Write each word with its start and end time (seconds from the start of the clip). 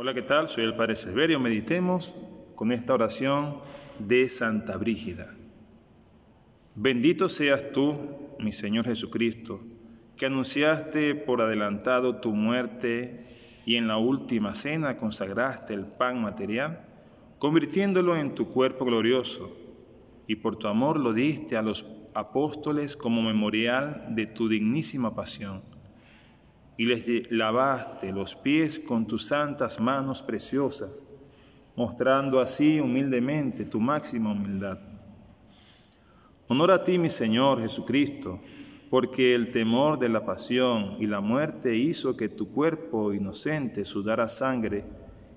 Hola, 0.00 0.14
¿qué 0.14 0.22
tal? 0.22 0.46
Soy 0.46 0.62
el 0.62 0.76
Padre 0.76 0.94
Severio. 0.94 1.40
Meditemos 1.40 2.14
con 2.54 2.70
esta 2.70 2.94
oración 2.94 3.56
de 3.98 4.28
Santa 4.28 4.76
Brígida. 4.76 5.34
Bendito 6.76 7.28
seas 7.28 7.72
tú, 7.72 7.96
mi 8.38 8.52
Señor 8.52 8.84
Jesucristo, 8.84 9.60
que 10.16 10.26
anunciaste 10.26 11.16
por 11.16 11.40
adelantado 11.40 12.20
tu 12.20 12.32
muerte 12.32 13.26
y 13.66 13.74
en 13.74 13.88
la 13.88 13.96
última 13.96 14.54
cena 14.54 14.98
consagraste 14.98 15.74
el 15.74 15.84
pan 15.84 16.22
material, 16.22 16.86
convirtiéndolo 17.40 18.14
en 18.14 18.36
tu 18.36 18.52
cuerpo 18.52 18.84
glorioso, 18.84 19.52
y 20.28 20.36
por 20.36 20.54
tu 20.54 20.68
amor 20.68 21.00
lo 21.00 21.12
diste 21.12 21.56
a 21.56 21.62
los 21.62 21.84
apóstoles 22.14 22.96
como 22.96 23.20
memorial 23.20 24.06
de 24.10 24.26
tu 24.26 24.48
dignísima 24.48 25.16
pasión 25.16 25.60
y 26.78 26.86
les 26.86 27.30
lavaste 27.32 28.12
los 28.12 28.36
pies 28.36 28.78
con 28.78 29.04
tus 29.04 29.26
santas 29.26 29.80
manos 29.80 30.22
preciosas, 30.22 31.04
mostrando 31.74 32.40
así 32.40 32.78
humildemente 32.78 33.64
tu 33.64 33.80
máxima 33.80 34.30
humildad. 34.30 34.78
Honor 36.46 36.70
a 36.70 36.84
ti, 36.84 36.96
mi 36.96 37.10
Señor 37.10 37.60
Jesucristo, 37.60 38.40
porque 38.90 39.34
el 39.34 39.50
temor 39.50 39.98
de 39.98 40.08
la 40.08 40.24
pasión 40.24 40.96
y 41.00 41.06
la 41.06 41.20
muerte 41.20 41.76
hizo 41.76 42.16
que 42.16 42.28
tu 42.28 42.52
cuerpo 42.52 43.12
inocente 43.12 43.84
sudara 43.84 44.28
sangre, 44.28 44.84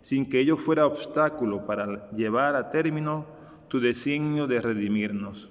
sin 0.00 0.28
que 0.30 0.40
ello 0.40 0.56
fuera 0.56 0.86
obstáculo 0.86 1.66
para 1.66 2.10
llevar 2.12 2.56
a 2.56 2.70
término 2.70 3.26
tu 3.68 3.78
designio 3.78 4.46
de 4.46 4.62
redimirnos, 4.62 5.50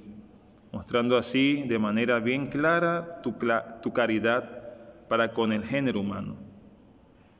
mostrando 0.71 1.15
así 1.15 1.63
de 1.67 1.77
manera 1.77 2.19
bien 2.19 2.47
clara 2.47 3.21
tu, 3.21 3.35
tu 3.83 3.93
caridad 3.93 4.64
para 5.07 5.33
con 5.33 5.51
el 5.51 5.63
género 5.63 5.99
humano. 5.99 6.35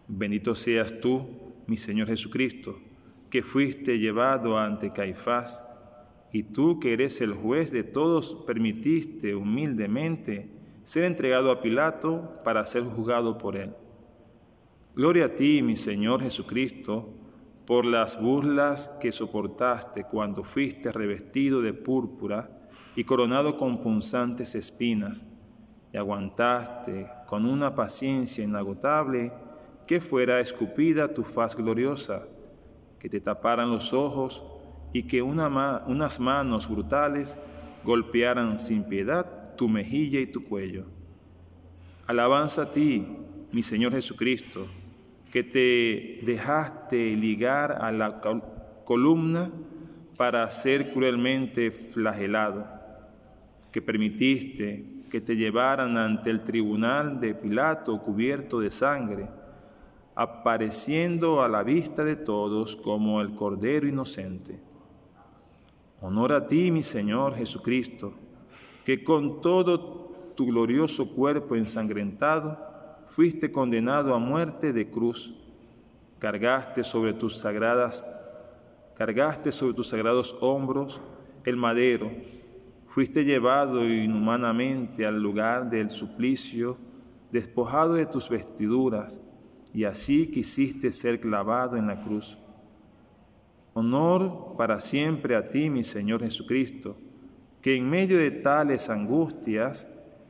Bendito 0.08 0.56
seas 0.56 1.00
tú, 1.00 1.28
mi 1.68 1.78
Señor 1.78 2.08
Jesucristo, 2.08 2.80
que 3.30 3.42
fuiste 3.42 3.98
llevado 3.98 4.58
ante 4.58 4.92
Caifás, 4.92 5.64
y 6.32 6.44
tú 6.44 6.80
que 6.80 6.94
eres 6.94 7.22
el 7.22 7.34
juez 7.34 7.72
de 7.72 7.84
todos, 7.84 8.44
permitiste 8.46 9.36
humildemente 9.36 10.50
ser 10.84 11.06
entregado 11.06 11.50
a 11.50 11.62
Pilato 11.62 12.42
para 12.44 12.66
ser 12.68 12.84
juzgado 12.84 13.38
por 13.38 13.56
él. 13.56 13.74
Gloria 14.96 15.26
a 15.26 15.34
ti, 15.34 15.62
mi 15.62 15.76
Señor 15.76 16.22
Jesucristo, 16.22 17.10
por 17.66 17.86
las 17.86 18.22
burlas 18.22 18.90
que 19.02 19.12
soportaste 19.12 20.04
cuando 20.04 20.44
fuiste 20.44 20.92
revestido 20.92 21.62
de 21.62 21.74
púrpura 21.74 22.68
y 22.96 23.04
coronado 23.04 23.58
con 23.58 23.80
punzantes 23.80 24.56
espinas 24.56 25.28
y 25.96 25.98
aguantaste 25.98 27.10
con 27.26 27.46
una 27.46 27.74
paciencia 27.74 28.44
inagotable 28.44 29.32
que 29.88 30.02
fuera 30.02 30.42
escupida 30.42 31.14
tu 31.14 31.24
faz 31.24 31.56
gloriosa, 31.56 32.28
que 33.00 33.08
te 33.08 33.22
taparan 33.22 33.72
los 33.72 33.94
ojos 33.94 34.44
y 34.92 35.04
que 35.04 35.22
unas 35.22 36.20
manos 36.20 36.70
brutales 36.70 37.40
golpearan 37.86 38.60
sin 38.60 38.84
piedad 38.84 39.56
tu 39.56 39.70
mejilla 39.70 40.20
y 40.20 40.28
tu 40.28 40.44
cuello. 40.44 40.84
Alabanza 42.08 42.64
a 42.64 42.72
ti, 42.74 43.08
mi 43.54 43.64
Señor 43.64 43.94
Jesucristo, 43.94 44.68
que 45.32 45.44
te 45.46 46.20
dejaste 46.26 47.16
ligar 47.16 47.72
a 47.72 47.94
la 47.94 48.20
columna 48.84 49.50
para 50.18 50.52
ser 50.52 50.92
cruelmente 50.92 51.72
flagelado, 51.72 52.68
que 53.72 53.82
permitiste 53.82 54.95
que 55.10 55.22
te 55.22 55.36
llevaran 55.36 55.98
ante 55.98 56.30
el 56.30 56.44
tribunal 56.44 57.20
de 57.20 57.36
Pilato 57.36 58.02
cubierto 58.02 58.60
de 58.60 58.72
sangre, 58.72 59.30
apareciendo 60.16 61.42
a 61.42 61.50
la 61.50 61.64
vista 61.64 62.04
de 62.04 62.16
todos 62.16 62.76
como 62.76 63.22
el 63.22 63.36
Cordero 63.36 63.88
inocente. 63.88 64.60
Honor 66.02 66.34
a 66.34 66.48
ti, 66.48 66.72
mi 66.72 66.84
Señor 66.84 67.36
Jesucristo, 67.36 68.14
que 68.84 69.04
con 69.04 69.42
todo 69.42 70.14
tu 70.36 70.48
glorioso 70.48 71.14
cuerpo 71.16 71.56
ensangrentado 71.56 72.58
fuiste 73.08 73.52
condenado 73.52 74.14
a 74.14 74.20
muerte 74.20 74.74
de 74.74 74.90
cruz, 74.90 75.34
cargaste 76.20 76.84
sobre 76.84 77.14
tus 77.14 77.38
sagradas 77.38 78.06
cargaste 78.96 79.52
sobre 79.52 79.74
tus 79.74 79.90
sagrados 79.90 80.36
hombros 80.42 81.02
el 81.44 81.58
madero 81.58 82.12
Fuiste 82.96 83.26
llevado 83.26 83.86
inhumanamente 83.86 85.06
al 85.06 85.22
lugar 85.22 85.70
del 85.70 85.90
suplicio, 85.90 86.78
despojado 87.30 87.96
de 87.96 88.06
tus 88.06 88.30
vestiduras, 88.30 89.20
y 89.74 89.84
así 89.84 90.32
quisiste 90.32 90.94
ser 90.94 91.20
clavado 91.20 91.76
en 91.76 91.88
la 91.88 92.02
cruz. 92.02 92.38
Honor 93.74 94.56
para 94.58 94.80
siempre 94.80 95.36
a 95.36 95.50
ti, 95.50 95.70
mi 95.70 95.84
Señor 95.84 96.22
Jesucristo, 96.24 96.96
que 97.62 97.76
en 97.76 97.90
medio 97.90 98.18
de 98.18 98.32
tales 98.32 98.90
angustias 98.90 99.86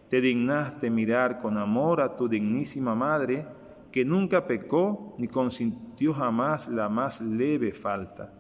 te 0.09 0.19
dignaste 0.19 0.89
mirar 0.89 1.41
con 1.41 1.59
amor 1.59 2.01
a 2.01 2.15
tu 2.15 2.27
dignísima 2.27 2.95
Madre, 2.95 3.45
que 3.91 4.03
nunca 4.03 4.47
pecó 4.47 5.13
ni 5.19 5.27
consintió 5.27 6.15
jamás 6.15 6.67
la 6.67 6.89
más 6.89 7.21
leve 7.21 7.73
falta. 7.73 8.33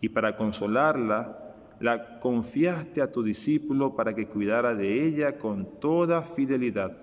Y 0.00 0.08
para 0.08 0.38
consolarla, 0.38 1.41
la 1.82 2.20
confiaste 2.20 3.02
a 3.02 3.10
tu 3.10 3.24
discípulo 3.24 3.96
para 3.96 4.14
que 4.14 4.28
cuidara 4.28 4.72
de 4.76 5.04
ella 5.04 5.36
con 5.36 5.80
toda 5.80 6.22
fidelidad. 6.22 6.96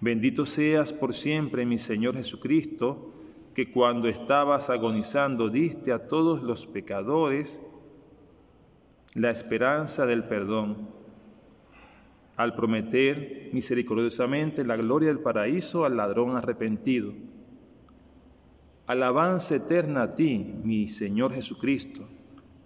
Bendito 0.00 0.46
seas 0.46 0.92
por 0.92 1.12
siempre, 1.12 1.66
mi 1.66 1.78
Señor 1.78 2.14
Jesucristo, 2.14 3.12
que 3.52 3.72
cuando 3.72 4.06
estabas 4.06 4.70
agonizando 4.70 5.48
diste 5.48 5.90
a 5.92 6.06
todos 6.06 6.44
los 6.44 6.68
pecadores 6.68 7.60
la 9.14 9.30
esperanza 9.30 10.06
del 10.06 10.22
perdón, 10.22 10.88
al 12.36 12.54
prometer 12.54 13.50
misericordiosamente 13.52 14.64
la 14.64 14.76
gloria 14.76 15.08
del 15.08 15.18
paraíso 15.18 15.84
al 15.84 15.96
ladrón 15.96 16.36
arrepentido. 16.36 17.12
Alabanza 18.86 19.56
eterna 19.56 20.02
a 20.02 20.14
ti, 20.14 20.54
mi 20.62 20.86
Señor 20.86 21.32
Jesucristo 21.32 22.17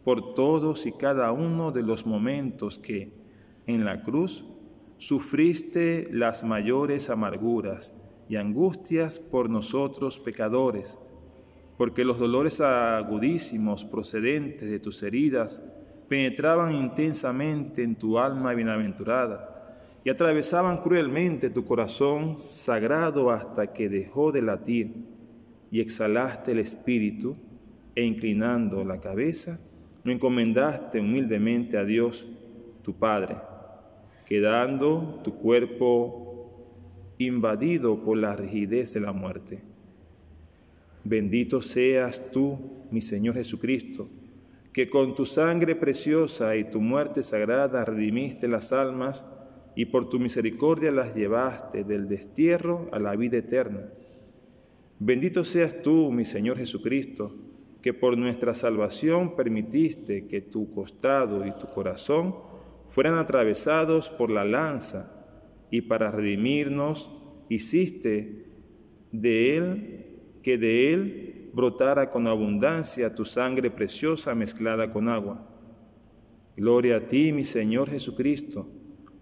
por 0.05 0.35
todos 0.35 0.87
y 0.87 0.93
cada 0.93 1.33
uno 1.33 1.73
de 1.73 1.83
los 1.83 2.07
momentos 2.07 2.79
que 2.79 3.13
en 3.67 3.85
la 3.85 4.03
cruz 4.03 4.45
sufriste 4.99 6.09
las 6.13 6.45
mayores 6.45 7.11
amarguras 7.11 7.95
y 8.29 8.37
angustias 8.37 9.19
por 9.19 9.51
nosotros 9.51 10.19
pecadores, 10.19 10.99
porque 11.77 12.05
los 12.05 12.19
dolores 12.19 12.61
agudísimos 12.61 13.85
procedentes 13.85 14.71
de 14.71 14.79
tus 14.79 15.03
heridas 15.03 15.63
penetraban 16.09 16.75
intensamente 16.75 17.83
en 17.83 17.97
tu 17.97 18.19
alma 18.19 18.55
bienaventurada 18.55 19.53
y 20.05 20.11
atravesaban 20.11 20.79
cruelmente 20.79 21.51
tu 21.51 21.65
corazón 21.65 22.39
sagrado 22.39 23.31
hasta 23.31 23.73
que 23.73 23.89
dejó 23.89 24.33
de 24.33 24.43
latir 24.43 24.95
y 25.71 25.81
exhalaste 25.81 26.53
el 26.53 26.59
espíritu 26.59 27.37
e 27.95 28.05
inclinando 28.05 28.84
la 28.84 29.01
cabeza, 29.01 29.61
lo 30.05 30.13
encomendaste 30.13 31.01
humildemente 31.01 31.79
a 31.79 31.85
Dios, 31.85 32.29
tu 32.83 32.95
Padre, 32.95 33.37
quedando 34.27 35.21
tu 35.23 35.37
cuerpo 35.37 36.23
invadido 37.19 38.03
por 38.03 38.17
la 38.17 38.35
rigidez 38.35 38.93
de 38.93 39.01
la 39.01 39.13
muerte. 39.13 39.63
Bendito 41.05 41.63
seas 41.63 42.31
tú, 42.31 42.59
mi 42.91 43.01
Señor 43.01 43.35
Jesucristo, 43.35 44.09
que 44.73 44.89
con 44.89 45.15
tu 45.15 45.27
sangre 45.27 45.77
preciosa 45.77 46.57
y 46.57 46.65
tu 46.65 46.81
muerte 46.81 47.23
sagrada 47.23 47.84
redimiste 47.84 48.49
las 48.49 48.73
almas 48.73 49.27
y 49.75 49.87
por 49.87 50.09
tu 50.09 50.19
misericordia 50.19 50.91
las 50.91 51.15
llevaste 51.15 51.84
del 51.84 52.09
destierro 52.09 52.89
a 52.93 52.99
la 52.99 53.17
vida 53.17 53.39
eterna. 53.39 53.89
Bendito 54.99 55.45
seas 55.45 55.83
tú, 55.83 56.13
mi 56.13 56.25
Señor 56.25 56.57
Jesucristo, 56.59 57.34
que 57.83 57.93
por 57.93 58.17
nuestra 58.17 58.55
salvación 58.55 59.34
permitiste 59.34 60.29
que 60.29 60.41
tu 60.41 60.71
costado 60.71 61.45
y 61.45 61.51
tu 61.59 61.67
corazón 61.67 62.37
fueran 62.89 63.15
atravesados 63.15 64.09
por 64.09 64.31
la 64.31 64.45
lanza, 64.45 65.19
y 65.71 65.81
para 65.81 66.11
redimirnos 66.11 67.11
hiciste 67.49 68.47
de 69.11 69.57
él 69.57 70.07
que 70.43 70.59
de 70.59 70.93
él 70.93 71.51
brotara 71.55 72.11
con 72.11 72.27
abundancia 72.27 73.15
tu 73.15 73.25
sangre 73.25 73.71
preciosa 73.71 74.34
mezclada 74.34 74.93
con 74.93 75.09
agua. 75.09 75.49
Gloria 76.57 76.97
a 76.97 77.07
ti, 77.07 77.33
mi 77.33 77.45
Señor 77.45 77.89
Jesucristo, 77.89 78.69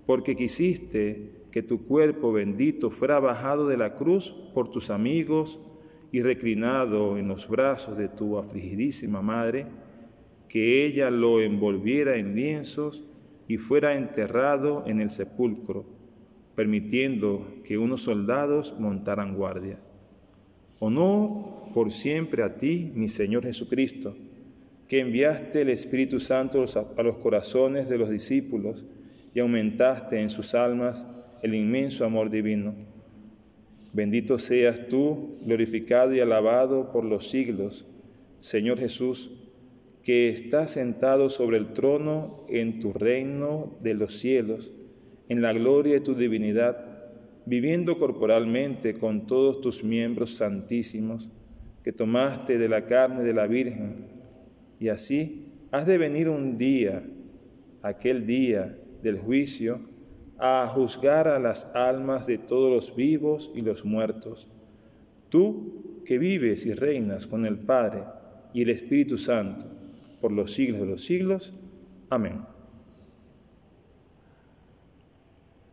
porque 0.07 0.35
quisiste 0.35 1.47
que 1.53 1.63
tu 1.63 1.87
cuerpo 1.87 2.33
bendito 2.33 2.91
fuera 2.91 3.21
bajado 3.21 3.69
de 3.69 3.77
la 3.77 3.95
cruz 3.95 4.33
por 4.53 4.69
tus 4.69 4.91
amigos 4.91 5.61
y 6.13 6.23
reclinado 6.23 7.19
en 7.19 7.29
los 7.29 7.49
brazos 7.49 7.97
de 7.97 8.09
tu 8.09 8.39
afligidísima 8.39 9.23
madre, 9.23 9.67
que 10.49 10.85
ella 10.85 11.11
lo 11.11 11.41
envolviera 11.41 12.17
en 12.17 12.35
lienzos 12.35 13.05
y 13.47 13.59
fuera 13.59 13.97
enterrado 13.97 14.85
en 14.87 15.01
el 15.01 15.11
sepulcro, 15.11 15.87
permitiendo 16.55 17.61
que 17.65 17.79
unos 17.79 18.03
soldados 18.03 18.75
montaran 18.79 19.35
guardia. 19.35 19.79
Honor 20.81 21.73
por 21.75 21.91
siempre 21.91 22.43
a 22.43 22.57
ti, 22.57 22.91
mi 22.95 23.09
Señor 23.09 23.45
Jesucristo, 23.45 24.17
que 24.89 25.01
enviaste 25.01 25.63
el 25.63 25.69
Espíritu 25.69 26.19
Santo 26.19 26.65
a 26.97 27.03
los 27.03 27.19
corazones 27.19 27.89
de 27.89 27.99
los 27.99 28.11
discípulos 28.11 28.85
y 29.33 29.39
aumentaste 29.39 30.21
en 30.21 30.31
sus 30.31 30.55
almas 30.55 31.07
el 31.43 31.55
inmenso 31.55 32.05
amor 32.05 32.29
divino. 32.31 32.75
Bendito 33.93 34.39
seas 34.39 34.89
tú, 34.89 35.39
glorificado 35.45 36.15
y 36.15 36.21
alabado 36.21 36.93
por 36.93 37.05
los 37.05 37.29
siglos, 37.29 37.87
Señor 38.39 38.79
Jesús, 38.79 39.33
que 40.03 40.29
estás 40.29 40.71
sentado 40.71 41.29
sobre 41.29 41.59
el 41.59 41.73
trono 41.73 42.47
en 42.49 42.81
tu 42.81 42.93
reino 42.93 43.77
de 43.81 43.95
los 43.95 44.17
cielos, 44.17 44.73
en 45.29 45.43
la 45.43 45.53
gloria 45.53 45.95
de 45.95 46.01
tu 46.01 46.15
divinidad 46.15 46.91
viviendo 47.47 47.99
corporalmente 47.99 48.95
con 48.95 49.27
todos 49.27 49.61
tus 49.61 49.83
miembros 49.83 50.37
santísimos, 50.37 51.31
que 51.83 51.93
tomaste 51.93 52.59
de 52.59 52.69
la 52.69 52.87
carne 52.87 53.25
de 53.25 53.35
la 53.35 53.49
Virgen, 53.49 54.07
y 54.79 54.89
así 54.89 55.47
has 55.73 55.85
de 55.85 55.99
venir 55.99 56.29
un 56.29 56.59
día, 56.59 57.03
aquel 57.83 58.27
día 58.27 58.79
del 59.03 59.19
juicio, 59.19 59.81
a 60.41 60.67
juzgar 60.67 61.29
a 61.29 61.39
las 61.39 61.75
almas 61.75 62.27
de 62.27 62.39
todos 62.39 62.71
los 62.71 62.97
vivos 62.97 63.51
y 63.55 63.61
los 63.61 63.85
muertos. 63.85 64.49
Tú 65.29 66.03
que 66.05 66.19
vives 66.19 66.67
y 66.67 66.73
reinas 66.73 67.27
con 67.27 67.47
el 67.47 67.59
Padre 67.59 68.05
y 68.53 68.63
el 68.63 68.71
Espíritu 68.71 69.19
Santo 69.19 69.67
por 70.21 70.33
los 70.33 70.53
siglos 70.53 70.81
de 70.81 70.87
los 70.87 71.05
siglos. 71.05 71.53
Amén. 72.09 72.41